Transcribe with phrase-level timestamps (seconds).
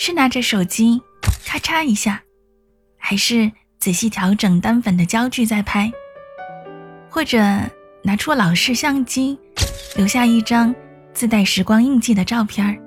[0.00, 1.02] 是拿着手机
[1.44, 2.22] 咔嚓一下，
[2.96, 5.92] 还是仔细调整单反的焦距再拍？
[7.10, 7.38] 或者
[8.04, 9.36] 拿出老式相机，
[9.96, 10.72] 留下一张
[11.12, 12.78] 自带时光印记的照片儿？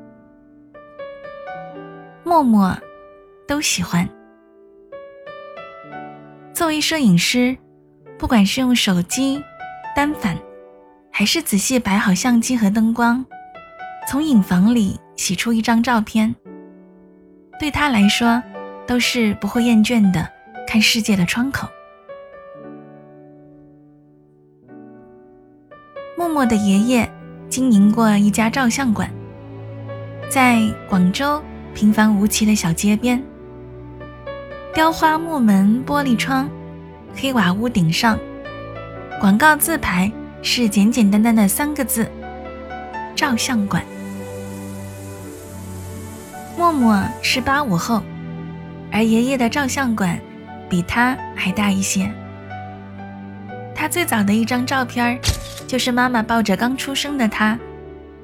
[2.24, 2.76] 默默
[3.46, 4.08] 都喜欢。
[6.54, 7.58] 作为摄影师，
[8.18, 9.44] 不管是用手机、
[9.94, 10.38] 单反。
[11.14, 13.24] 还是仔细摆好相机和灯光，
[14.08, 16.34] 从影房里洗出一张照片，
[17.62, 18.42] 对他来说
[18.88, 20.28] 都是不会厌倦的
[20.68, 21.68] 看世界的窗口。
[26.18, 27.08] 默默的爷爷
[27.50, 29.08] 经营过一家照相馆，
[30.28, 30.60] 在
[30.90, 31.40] 广州
[31.76, 33.24] 平凡无奇的小街边，
[34.74, 36.50] 雕花木门玻璃窗，
[37.16, 38.18] 黑瓦屋顶上，
[39.20, 40.12] 广告字牌。
[40.42, 42.10] 是简简单单的三个字：
[43.16, 43.86] 照相馆。
[46.62, 48.04] 默默是八五后，
[48.92, 50.20] 而爷爷的照相馆
[50.70, 52.08] 比他还大一些。
[53.74, 55.20] 他最早的一张照片
[55.66, 57.58] 就是妈妈抱着刚出生的他，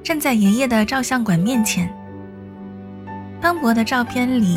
[0.04, 1.92] 站在爷爷的照相馆面前。
[3.40, 4.56] 斑驳的照片里，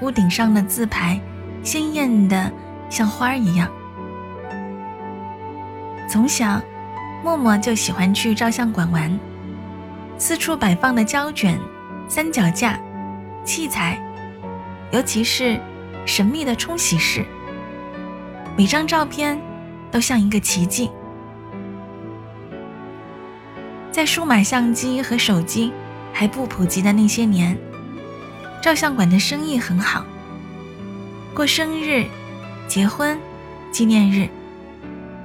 [0.00, 1.20] 屋顶上的字牌
[1.62, 2.50] 鲜艳的
[2.90, 3.70] 像花儿一样。
[6.08, 6.60] 从小。
[7.22, 9.16] 默默就喜欢去照相馆玩，
[10.18, 11.56] 四处摆放的胶卷、
[12.08, 12.76] 三脚架、
[13.44, 14.00] 器材，
[14.92, 15.60] 尤其是
[16.06, 17.24] 神秘的冲洗室，
[18.56, 19.40] 每张照片
[19.90, 20.90] 都像一个奇迹。
[23.90, 25.72] 在数码相机和手机
[26.12, 27.58] 还不普及的那些年，
[28.62, 30.04] 照相馆的生意很好。
[31.34, 32.04] 过生日、
[32.68, 33.18] 结婚、
[33.70, 34.28] 纪念日。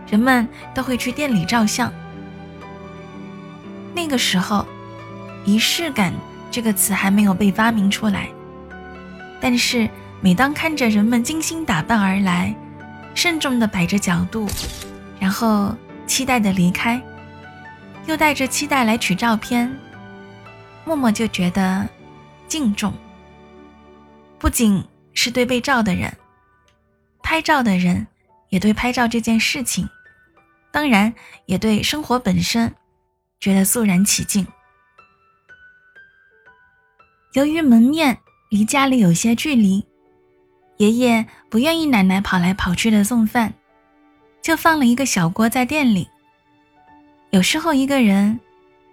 [0.10, 1.92] 人们都会去店里照相。
[3.94, 4.66] 那个时候
[5.44, 6.14] ，“仪式感”
[6.50, 8.30] 这个词还没有被发明出来。
[9.40, 12.56] 但是，每当看着人们精心打扮而来，
[13.14, 14.48] 慎重地摆着角度，
[15.20, 15.76] 然后
[16.08, 17.02] 期待地离开，
[18.08, 19.72] 又带着期待来取照片，
[20.86, 21.88] 默默就觉得
[22.48, 22.92] 敬重。
[24.40, 24.84] 不仅
[25.14, 26.12] 是对被照的人，
[27.22, 28.08] 拍照的人
[28.50, 29.88] 也对拍照这件事情。
[30.72, 31.14] 当然，
[31.46, 32.74] 也对生活本身
[33.40, 34.46] 觉得肃然起敬。
[37.38, 38.18] 由于门面
[38.50, 39.86] 离家里有些距离，
[40.78, 43.54] 爷爷不愿意奶奶跑来跑去的送饭，
[44.42, 46.10] 就放了一个小锅在店里。
[47.30, 48.40] 有时候一个人，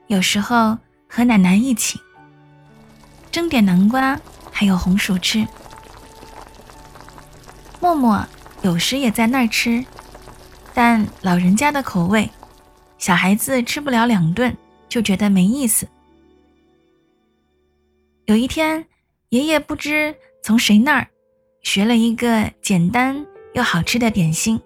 [0.08, 0.76] 有时候
[1.08, 1.98] 和奶奶一起
[3.32, 4.20] 蒸点南瓜，
[4.52, 5.48] 还有红薯吃。
[7.80, 8.22] 默默
[8.60, 9.82] 有时也在那儿吃。
[10.74, 12.28] 但老人家的口味，
[12.98, 14.54] 小孩子吃不了两顿
[14.86, 15.88] 就觉得没意思。
[18.26, 18.82] 有一天，
[19.28, 21.06] 爷爷不知从谁那儿
[21.60, 24.58] 学了一个简单又好吃的点心，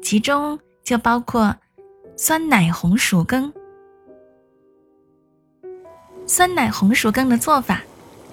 [0.00, 1.56] 其中就包括
[2.16, 3.52] 酸奶红薯羹。
[6.28, 7.82] 酸奶红薯羹的做法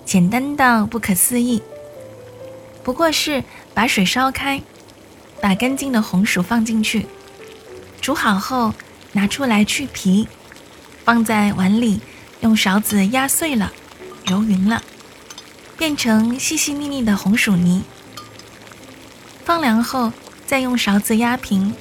[0.06, 1.60] 简单到不可思议，
[2.84, 3.44] 不过是
[3.74, 4.62] 把水烧开。
[5.42, 7.08] 把干净的红薯放进去，
[8.00, 8.72] 煮好后
[9.12, 10.28] 拿出来去皮，
[11.04, 12.00] 放在碗里，
[12.42, 13.74] 用勺子压碎了，
[14.26, 14.82] 揉匀了，
[15.78, 17.84] 变成细细腻腻的红薯泥。
[19.44, 20.12] 放凉后
[20.46, 21.74] 再用勺子压平，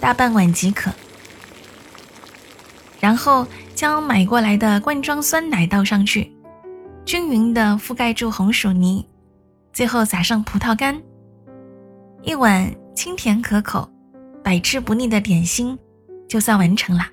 [0.00, 0.92] 大半碗即可。
[3.00, 6.32] 然后将买过来的罐装酸奶倒上去，
[7.04, 9.06] 均匀的覆盖住红薯泥，
[9.72, 11.00] 最后撒上葡萄干，
[12.22, 12.72] 一碗。
[12.98, 13.88] 清甜可口、
[14.42, 15.78] 百吃不腻的点心，
[16.28, 17.06] 就算完成了。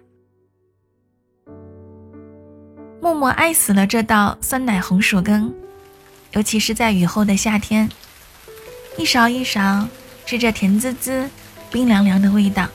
[3.05, 5.53] 默默爱死了这道酸奶红薯羹，
[6.31, 7.87] 尤其是在雨后的夏天，
[8.97, 9.87] 一勺一勺
[10.25, 11.29] 吃着甜滋滋、
[11.69, 12.67] 冰凉凉的味道，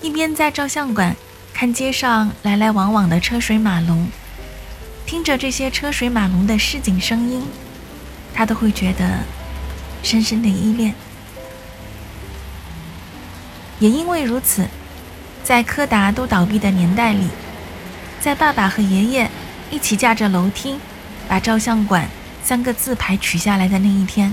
[0.00, 1.14] 一边在照相馆
[1.54, 4.04] 看街上来来往往的车水马龙，
[5.06, 7.46] 听着这些车水马龙的市井声音，
[8.34, 9.20] 他都会觉得
[10.02, 10.92] 深深的依恋。
[13.78, 14.66] 也因为如此，
[15.44, 17.28] 在柯达都倒闭的年代里，
[18.22, 19.28] 在爸爸和爷爷
[19.68, 20.78] 一起架着楼梯，
[21.28, 22.08] 把照相馆
[22.44, 24.32] 三个字牌取下来的那一天。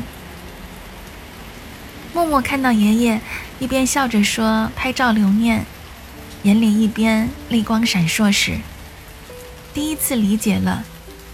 [2.14, 3.20] 默默看到爷爷
[3.58, 5.66] 一边笑着说“拍照留念”，
[6.44, 8.60] 眼里一边泪光闪烁时，
[9.74, 10.84] 第一次理解了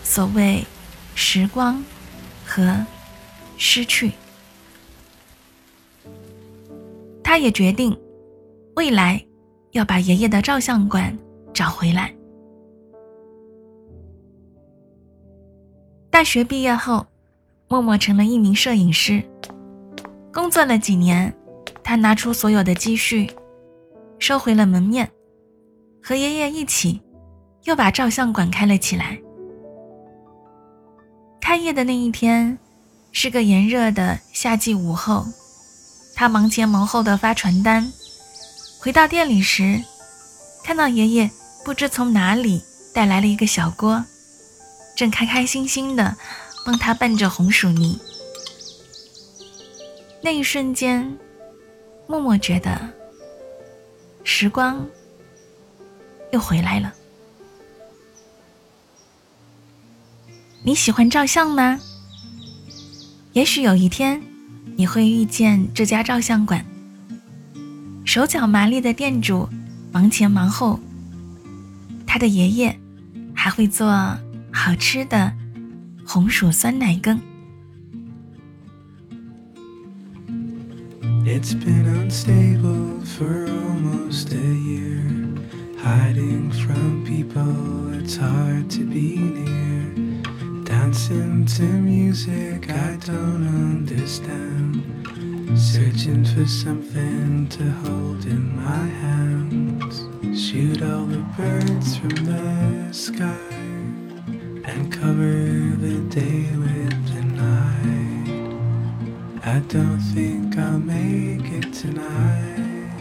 [0.02, 0.66] 所谓
[1.14, 1.84] 时光
[2.46, 2.86] 和
[3.58, 4.14] 失去。
[7.22, 7.98] 他也决定，
[8.76, 9.22] 未来
[9.72, 11.18] 要把爷爷的照相馆
[11.54, 12.14] 找回来。
[16.16, 17.06] 大学毕业后，
[17.68, 19.22] 默默成了一名摄影师。
[20.34, 21.36] 工作了几年，
[21.84, 23.30] 他拿出所有的积蓄，
[24.18, 25.12] 收回了门面，
[26.02, 27.02] 和爷爷一起，
[27.66, 29.20] 又把照相馆开了起来。
[31.42, 32.58] 开业的那一天，
[33.12, 35.26] 是个炎热的夏季午后，
[36.16, 37.92] 他忙前忙后的发传单。
[38.80, 39.84] 回到店里时，
[40.64, 41.30] 看到爷爷
[41.66, 42.64] 不知从哪里
[42.94, 44.02] 带来了一个小锅，
[44.96, 46.16] 正开开心心的
[46.66, 48.00] 帮他拌着红薯泥。
[50.22, 51.18] 那一瞬间，
[52.08, 52.90] 默默觉得
[54.24, 54.84] 时光
[56.32, 56.94] 又回来了。
[60.64, 61.80] 你喜欢照相吗？
[63.34, 64.24] 也许有一天，
[64.78, 66.66] 你会遇见这家照相馆。
[68.04, 69.48] 手脚麻利的店主
[69.92, 70.80] 忙前忙后，
[72.08, 72.80] 他的爷爷
[73.36, 74.18] 还会做
[74.65, 75.33] 好吃的
[76.05, 77.21] 红薯酸奶羹。
[81.25, 85.05] It's been unstable for almost a year.
[85.79, 90.65] Hiding from people, it's hard to be near.
[90.65, 94.83] Dancing to music I don't understand.
[95.57, 100.09] Searching for something to hold in my hands.
[100.35, 103.54] Shoot all the birds from the sky
[104.76, 105.38] and cover
[105.86, 108.56] the day with the night.
[109.46, 112.92] I don't think I'll make it tonight.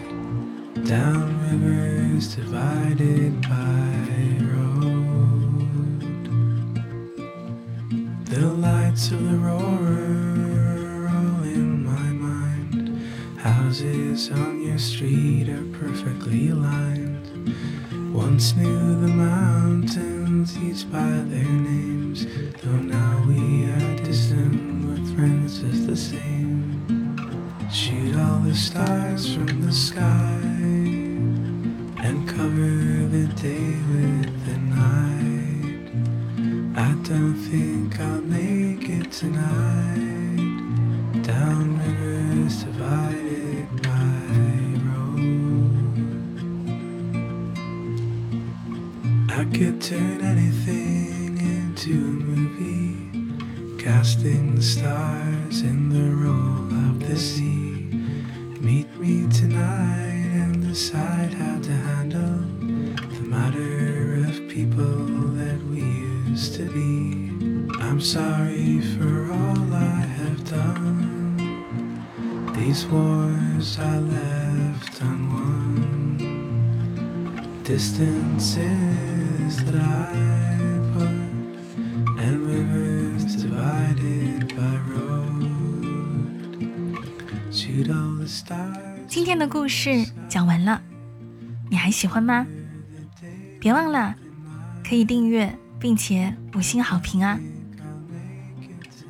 [0.84, 3.88] Down rivers divided by
[4.52, 4.93] road.
[14.14, 17.26] Houses on your street are perfectly aligned.
[18.14, 22.24] Once knew the mountains each by their names,
[22.62, 27.18] though now we are distant with friends is the same.
[27.72, 30.38] Shoot all the stars from the sky
[32.06, 35.90] and cover the day with the night.
[36.78, 40.43] I don't think I'll make it tonight.
[41.22, 44.14] Down rivers divided by
[44.84, 45.94] road.
[49.30, 57.16] I could turn anything into a movie casting the stars in the roll of the
[57.16, 57.88] sea.
[58.60, 62.40] Meet me tonight and decide how to handle
[63.14, 64.96] the matter of people
[65.38, 67.30] that we used to be.
[67.80, 70.03] I'm sorry for all I
[72.54, 76.18] These wars I left unwon.
[77.64, 80.14] Distances that I
[80.92, 81.08] put
[82.18, 86.58] and rivers divided by road.
[87.50, 89.06] Shoot all the stars.
[89.08, 90.82] 今天的故事讲完了，
[91.70, 92.46] 你还喜欢吗？
[93.60, 94.14] 别忘了
[94.86, 97.38] 可以订阅并且五星好评啊！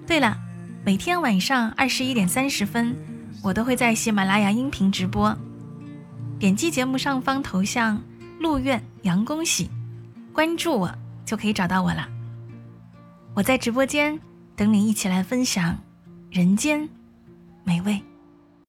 [0.06, 0.38] 对了，
[0.84, 2.94] 每天晚上二十一点三十分，
[3.42, 5.34] 我都会在喜马拉雅音频直播。
[6.38, 7.98] 点击节目上方头像
[8.38, 9.70] “陆苑杨恭喜”，
[10.30, 12.06] 关注我就可以找到我了。
[13.32, 14.20] 我在直播间
[14.54, 15.74] 等你一起来分享
[16.30, 16.86] 人间
[17.64, 17.98] 美味。